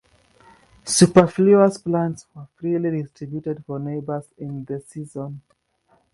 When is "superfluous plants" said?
0.83-2.25